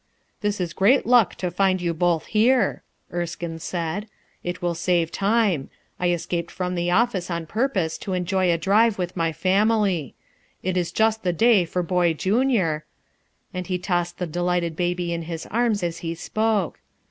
"This 0.41 0.59
is 0.59 0.73
great 0.73 1.05
luck 1.05 1.35
to 1.35 1.51
find 1.51 1.79
you 1.79 1.93
both 1.93 2.25
here," 2.25 2.81
Erskine 3.13 3.59
said. 3.59 4.07
"It 4.43 4.59
will 4.59 4.73
save 4.73 5.11
time. 5.11 5.69
I 5.99 6.09
escaped 6.09 6.49
from 6.49 6.73
the 6.73 6.89
office 6.89 7.29
on 7.29 7.45
purpose 7.45 7.99
to 7.99 8.13
enjoy 8.13 8.51
a 8.51 8.57
drive 8.57 8.97
with 8.97 9.15
my 9.15 9.31
family 9.31 10.15
It 10.63 10.75
is 10.75 10.91
just 10.91 11.21
the 11.21 11.33
day 11.33 11.65
for 11.65 11.83
Boy 11.83 12.15
Junior/* 12.15 12.83
and 13.53 13.67
he 13.67 13.77
tossed 13.77 14.17
the 14.17 14.25
delighted 14.25 14.75
baby 14.75 15.13
in 15.13 15.21
his 15.21 15.45
arms 15.51 15.83
as 15.83 15.99
he 15.99 16.15
spoke. 16.15 16.79